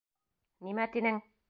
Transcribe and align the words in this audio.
Нимә 0.69 0.89
тинең? 0.97 1.25